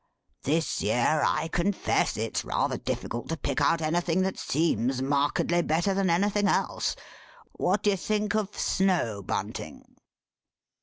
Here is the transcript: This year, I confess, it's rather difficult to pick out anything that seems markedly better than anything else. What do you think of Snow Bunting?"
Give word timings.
This 0.41 0.81
year, 0.81 1.21
I 1.23 1.47
confess, 1.49 2.17
it's 2.17 2.43
rather 2.43 2.75
difficult 2.79 3.29
to 3.29 3.37
pick 3.37 3.61
out 3.61 3.81
anything 3.83 4.23
that 4.23 4.39
seems 4.39 4.99
markedly 4.99 5.61
better 5.61 5.93
than 5.93 6.09
anything 6.09 6.47
else. 6.47 6.95
What 7.51 7.83
do 7.83 7.91
you 7.91 7.97
think 7.97 8.33
of 8.33 8.57
Snow 8.57 9.21
Bunting?" 9.21 9.97